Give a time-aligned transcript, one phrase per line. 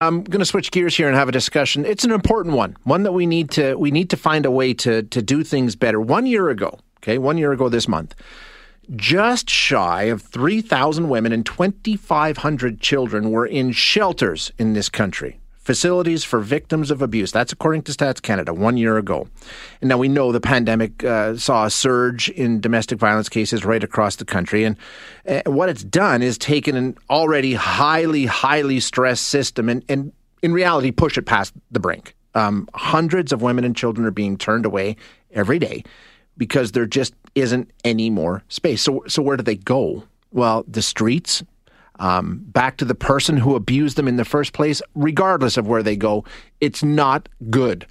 [0.00, 1.84] I'm going to switch gears here and have a discussion.
[1.84, 4.72] It's an important one, one that we need to we need to find a way
[4.74, 6.00] to to do things better.
[6.00, 8.14] One year ago, okay, one year ago this month,
[8.94, 15.40] just shy of 3,000 women and 2,500 children were in shelters in this country.
[15.68, 17.30] Facilities for victims of abuse.
[17.30, 19.28] That's according to Stats Canada one year ago.
[19.82, 23.84] And now we know the pandemic uh, saw a surge in domestic violence cases right
[23.84, 24.64] across the country.
[24.64, 24.78] And
[25.28, 30.10] uh, what it's done is taken an already highly, highly stressed system and, and
[30.40, 32.14] in reality, push it past the brink.
[32.34, 34.96] Um, hundreds of women and children are being turned away
[35.32, 35.84] every day
[36.38, 38.80] because there just isn't any more space.
[38.80, 40.04] So, so where do they go?
[40.32, 41.42] Well, the streets,
[41.98, 45.82] um, back to the person who abused them in the first place, regardless of where
[45.82, 46.24] they go.
[46.60, 47.86] It's not good.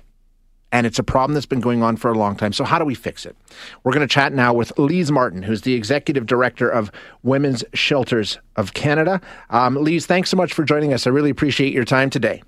[0.72, 2.52] And it's a problem that's been going on for a long time.
[2.52, 3.38] So, how do we fix it?
[3.84, 6.92] We're going to chat now with Lise Martin, who's the executive director of
[7.24, 9.22] Women's Shelters of Canada.
[9.50, 11.08] Um, Lise, thanks so much for joining us.
[11.08, 12.44] I really appreciate your time today.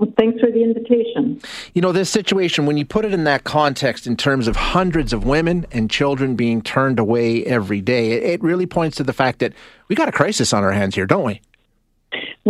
[0.00, 1.42] Well, thanks for the invitation.
[1.74, 5.12] You know, this situation, when you put it in that context in terms of hundreds
[5.12, 9.12] of women and children being turned away every day, it, it really points to the
[9.12, 9.52] fact that
[9.88, 11.42] we got a crisis on our hands here, don't we?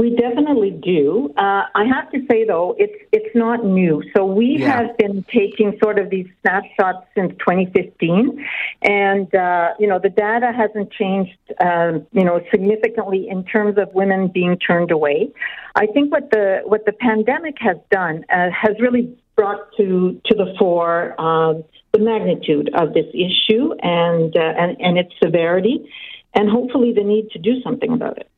[0.00, 1.30] We definitely do.
[1.36, 4.02] Uh, I have to say though, it's it's not new.
[4.16, 4.78] So we yeah.
[4.78, 8.42] have been taking sort of these snapshots since 2015,
[8.80, 13.92] and uh, you know the data hasn't changed, um, you know, significantly in terms of
[13.92, 15.34] women being turned away.
[15.74, 20.34] I think what the what the pandemic has done uh, has really brought to to
[20.34, 21.62] the fore um,
[21.92, 25.92] the magnitude of this issue and uh, and and its severity,
[26.33, 28.30] and hopefully the need to do something about it.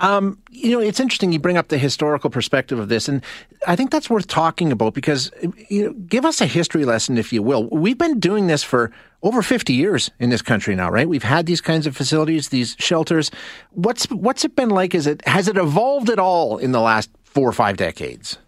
[0.00, 3.22] Um, you know, it's interesting you bring up the historical perspective of this, and
[3.66, 5.30] I think that's worth talking about because,
[5.68, 7.68] you know, give us a history lesson, if you will.
[7.68, 8.90] We've been doing this for
[9.22, 11.08] over 50 years in this country now, right?
[11.08, 13.30] We've had these kinds of facilities, these shelters.
[13.70, 14.94] What's what's it been like?
[14.94, 18.38] Is it has it evolved at all in the last four or five decades?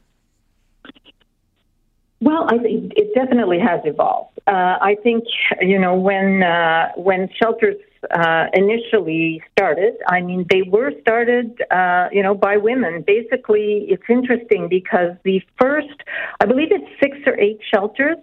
[2.20, 4.38] Well, I think it definitely has evolved.
[4.46, 5.24] Uh, I think
[5.60, 7.76] you know when uh, when shelters
[8.10, 9.94] uh, initially started.
[10.08, 13.02] I mean, they were started, uh, you know, by women.
[13.06, 16.02] Basically, it's interesting because the first,
[16.40, 18.18] I believe it's six or eight shelters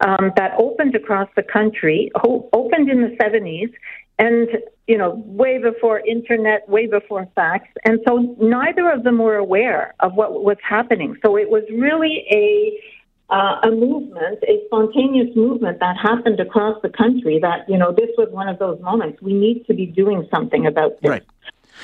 [0.00, 3.72] um, that opened across the country, ho- opened in the 70s,
[4.18, 4.48] and
[4.86, 9.94] you know, way before internet, way before fax, and so neither of them were aware
[10.00, 11.16] of what was happening.
[11.24, 12.78] So it was really a
[13.30, 17.38] uh, a movement, a spontaneous movement that happened across the country.
[17.40, 19.22] That you know, this was one of those moments.
[19.22, 21.10] We need to be doing something about this.
[21.10, 21.22] Right.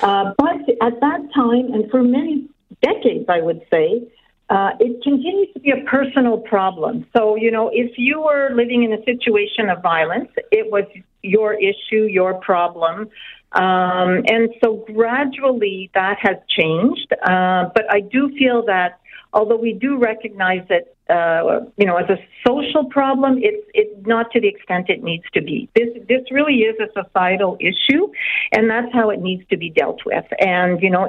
[0.03, 2.49] Uh, but at that time, and for many
[2.83, 4.09] decades, I would say,
[4.51, 7.07] uh, it continues to be a personal problem.
[7.15, 10.85] So, you know, if you were living in a situation of violence, it was
[11.23, 13.11] your issue, your problem.
[13.53, 17.13] Um, and so gradually that has changed.
[17.13, 19.01] Uh, but I do feel that
[19.33, 24.31] although we do recognize that uh, you know, as a social problem, it's it's not
[24.33, 25.69] to the extent it needs to be.
[25.75, 28.09] This this really is a societal issue,
[28.53, 30.27] and that's how it needs to be dealt with.
[30.39, 31.09] And you know,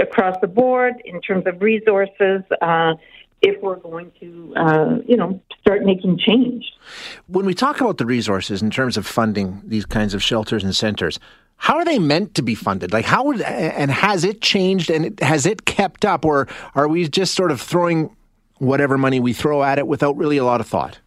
[0.00, 2.42] across the board in terms of resources.
[2.60, 2.94] Uh,
[3.42, 6.62] if we're going to, uh, you know, start making change.
[7.26, 10.76] When we talk about the resources in terms of funding these kinds of shelters and
[10.76, 11.18] centers,
[11.60, 12.90] how are they meant to be funded?
[12.90, 17.34] Like how and has it changed and has it kept up, or are we just
[17.34, 18.16] sort of throwing
[18.56, 21.00] whatever money we throw at it without really a lot of thought?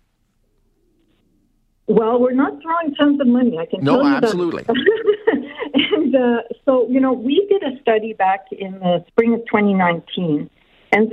[1.87, 3.57] Well, we're not throwing tons of money.
[3.57, 4.65] I can no, tell you No, absolutely.
[5.75, 10.49] and uh, so, you know, we did a study back in the spring of 2019,
[10.91, 11.11] and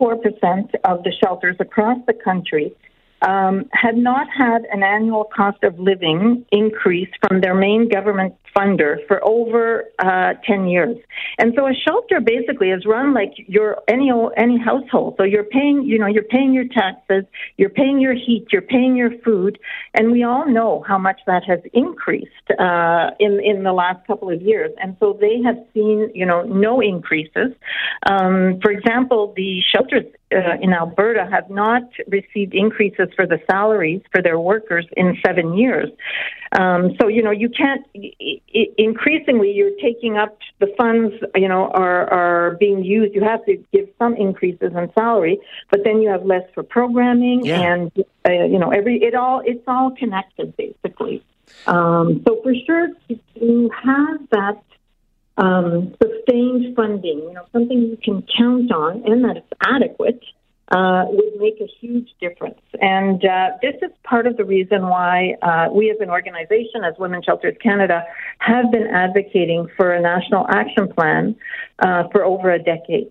[0.00, 2.74] 64% of the shelters across the country
[3.22, 8.96] um, had not had an annual cost of living increase from their main government funder
[9.06, 10.96] for over uh, 10 years.
[11.38, 15.14] And so a shelter basically is run like your any any household.
[15.18, 17.24] So you're paying, you know, you're paying your taxes,
[17.56, 19.58] you're paying your heat, you're paying your food,
[19.94, 24.30] and we all know how much that has increased uh, in in the last couple
[24.30, 24.70] of years.
[24.82, 27.52] And so they have seen, you know, no increases.
[28.08, 34.00] Um, for example, the shelters uh, in Alberta have not received increases for the salaries
[34.12, 35.88] for their workers in seven years.
[36.58, 37.86] Um, so you know you can't.
[38.78, 41.14] Increasingly, you're taking up the funds.
[41.34, 43.14] You know are are being used.
[43.14, 45.38] You have to give some increases in salary,
[45.70, 47.60] but then you have less for programming Yeah.
[47.72, 47.92] and
[48.28, 51.24] uh, you know every it all it's all connected basically.
[51.66, 54.62] Um, so for sure to, to have that
[55.40, 60.22] um, sustained funding, you know, something you can count on and that it's adequate,
[60.70, 62.60] uh, would make a huge difference.
[62.80, 66.94] And uh, this is part of the reason why uh, we as an organization, as
[66.98, 68.04] Women's Shelters Canada,
[68.38, 71.34] have been advocating for a national action plan
[71.80, 73.10] uh, for over a decade.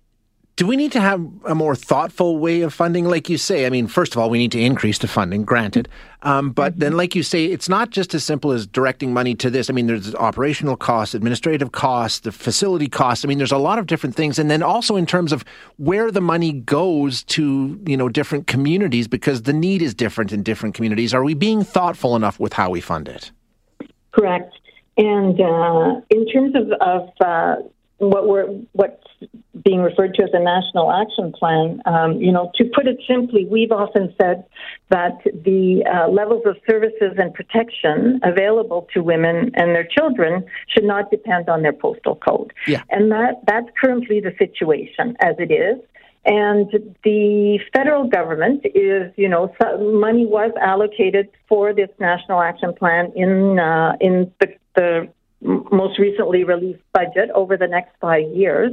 [0.57, 3.65] Do we need to have a more thoughtful way of funding, like you say?
[3.65, 5.87] I mean, first of all, we need to increase the funding, granted.
[6.23, 9.49] Um, but then, like you say, it's not just as simple as directing money to
[9.49, 9.69] this.
[9.69, 13.25] I mean, there's operational costs, administrative costs, the facility costs.
[13.25, 14.37] I mean, there's a lot of different things.
[14.37, 15.43] And then also in terms of
[15.77, 20.43] where the money goes to, you know, different communities, because the need is different in
[20.43, 21.13] different communities.
[21.13, 23.31] Are we being thoughtful enough with how we fund it?
[24.11, 24.53] Correct.
[24.97, 27.55] And uh, in terms of, of uh,
[27.97, 29.01] what we're what's
[29.63, 33.45] being referred to as a national action plan, um, you know, to put it simply,
[33.45, 34.43] we've often said
[34.89, 40.83] that the uh, levels of services and protection available to women and their children should
[40.83, 42.53] not depend on their postal code.
[42.67, 42.83] Yeah.
[42.89, 45.79] And that that's currently the situation as it is.
[46.23, 46.69] And
[47.03, 53.57] the federal government is, you know, money was allocated for this national action plan in
[53.57, 55.09] uh, in the, the
[55.41, 58.71] most recently released budget over the next five years.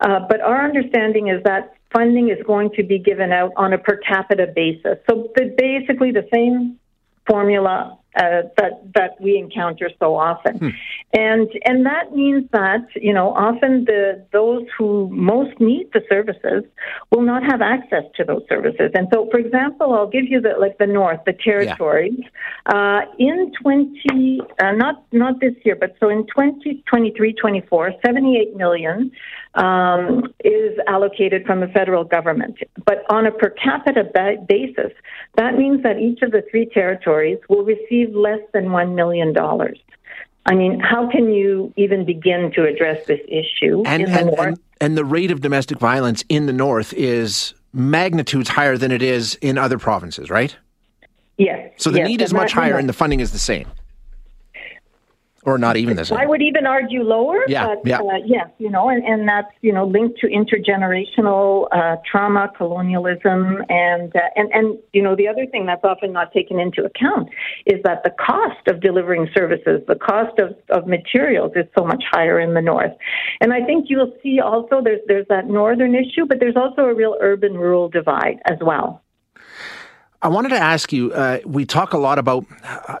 [0.00, 3.78] Uh, but our understanding is that funding is going to be given out on a
[3.78, 4.98] per capita basis.
[5.08, 6.78] So basically the same
[7.26, 10.74] formula uh, that that we encounter so often,
[11.12, 16.64] and and that means that you know often the those who most need the services
[17.10, 18.90] will not have access to those services.
[18.94, 22.20] And so, for example, I'll give you the like the North, the territories.
[22.66, 29.10] Uh, in twenty, uh, not not this year, but so in 2023-24, 78 million
[29.56, 32.58] um, is allocated from the federal government.
[32.84, 34.92] But on a per capita ba- basis,
[35.36, 39.34] that means that each of the three territories will receive less than $1 million.
[40.48, 44.26] I mean, how can you even begin to address this issue And, in the and,
[44.26, 44.46] North?
[44.46, 49.02] and, and the rate of domestic violence in the North is magnitudes higher than it
[49.02, 50.56] is in other provinces, right?
[51.38, 51.72] yes.
[51.78, 53.66] So the yes, need is much higher and the funding is the same.
[55.46, 56.18] Or not even the same.
[56.18, 57.38] I would even argue lower.
[57.46, 57.98] Yeah, but, yeah.
[58.00, 63.62] Uh, yes, you know, and, and that's you know linked to intergenerational uh, trauma, colonialism,
[63.68, 67.28] and uh, and and you know the other thing that's often not taken into account
[67.64, 72.02] is that the cost of delivering services, the cost of, of materials, is so much
[72.10, 72.92] higher in the north.
[73.40, 76.94] And I think you'll see also there's there's that northern issue, but there's also a
[76.94, 79.00] real urban-rural divide as well.
[80.22, 82.46] I wanted to ask you uh, we talk a lot about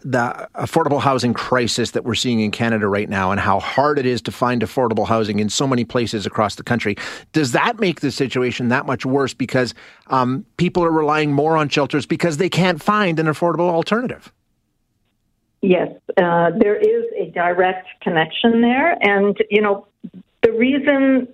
[0.02, 4.06] the affordable housing crisis that we're seeing in Canada right now and how hard it
[4.06, 6.96] is to find affordable housing in so many places across the country.
[7.32, 9.74] Does that make the situation that much worse because
[10.08, 14.32] um, people are relying more on shelters because they can't find an affordable alternative?
[15.62, 19.86] Yes, uh, there is a direct connection there, and you know
[20.42, 21.28] the reason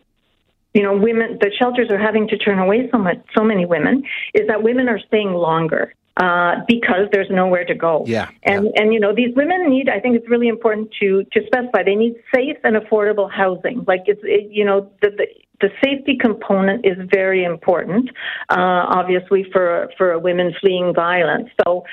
[0.74, 4.02] you know women the shelters are having to turn away so much so many women
[4.34, 8.04] is that women are staying longer uh, because there's nowhere to go.
[8.06, 9.88] Yeah, and and you know these women need.
[9.88, 13.84] I think it's really important to to specify they need safe and affordable housing.
[13.86, 15.26] Like it's it, you know the, the
[15.62, 18.10] the safety component is very important,
[18.50, 21.48] uh, obviously for for women fleeing violence.
[21.64, 21.84] So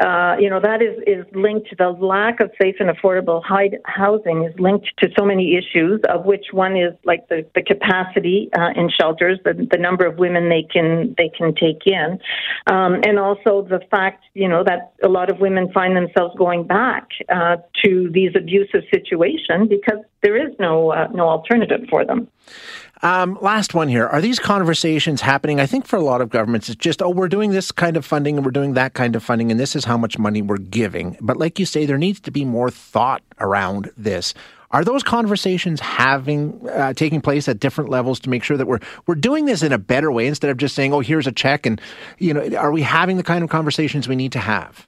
[0.00, 3.42] uh, you know, that is, is linked to the lack of safe and affordable
[3.84, 8.48] housing is linked to so many issues, of which one is like the, the capacity
[8.56, 12.18] uh, in shelters, the, the number of women they can they can take in,
[12.68, 16.64] um, and also the fact, you know, that a lot of women find themselves going
[16.64, 22.28] back uh, to these abusive situations because there is no uh, no alternative for them.
[23.02, 24.06] Um, last one here.
[24.06, 25.60] Are these conversations happening?
[25.60, 28.04] I think for a lot of governments, it's just, oh, we're doing this kind of
[28.04, 30.56] funding and we're doing that kind of funding, and this is how much money we're
[30.56, 31.16] giving.
[31.20, 34.34] But like you say, there needs to be more thought around this.
[34.70, 38.80] Are those conversations having uh, taking place at different levels to make sure that we're
[39.06, 41.64] we're doing this in a better way instead of just saying, "Oh, here's a check,"
[41.64, 41.80] and
[42.18, 44.86] you know, are we having the kind of conversations we need to have?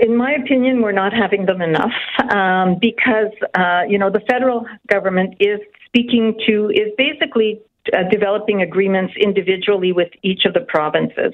[0.00, 1.92] In my opinion, we're not having them enough
[2.30, 7.60] um, because, uh, you know, the federal government is speaking to, is basically
[7.92, 11.32] uh, developing agreements individually with each of the provinces.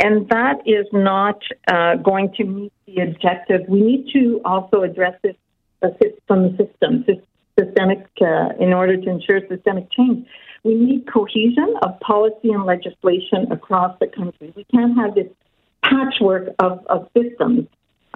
[0.00, 3.62] And that is not uh, going to meet the objective.
[3.68, 5.36] We need to also address this
[6.28, 7.04] from the system,
[7.58, 10.26] systemic, uh, in order to ensure systemic change.
[10.64, 14.52] We need cohesion of policy and legislation across the country.
[14.54, 15.26] We can't have this
[15.82, 17.66] patchwork of, of systems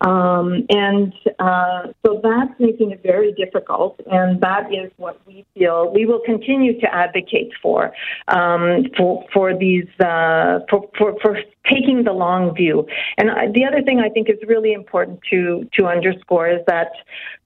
[0.02, 5.90] um, and uh, so that's making it very difficult, and that is what we feel
[5.92, 7.92] we will continue to advocate for
[8.28, 11.38] um, for for these uh, for, for, for
[11.70, 12.86] taking the long view.
[13.16, 16.92] And the other thing I think is really important to to underscore is that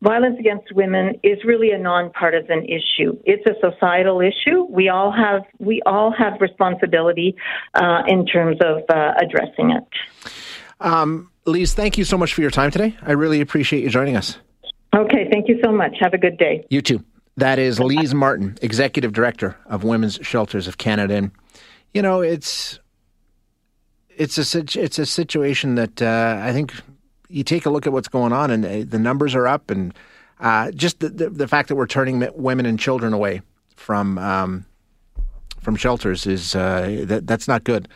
[0.02, 3.16] violence against women is really a nonpartisan issue.
[3.24, 4.64] It's a societal issue.
[4.68, 7.36] We all have we all have responsibility
[7.74, 9.86] uh, in terms of uh, addressing it.
[10.80, 12.96] Um, Lise, thank you so much for your time today.
[13.02, 14.38] I really appreciate you joining us.
[14.94, 15.96] Okay, thank you so much.
[16.00, 16.64] Have a good day.
[16.70, 17.04] You too.
[17.36, 21.14] That is Lise Martin, Executive Director of Women's Shelters of Canada.
[21.14, 21.30] And,
[21.94, 22.78] you know, it's
[24.08, 26.74] it's a it's a situation that uh, I think
[27.28, 29.94] you take a look at what's going on, and uh, the numbers are up, and
[30.40, 33.40] uh, just the, the, the fact that we're turning women and children away
[33.76, 34.66] from um,
[35.60, 37.88] from shelters is uh, that that's not good.